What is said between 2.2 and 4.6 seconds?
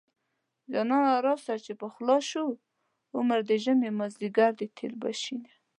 شو عمر د ژمې مازديګر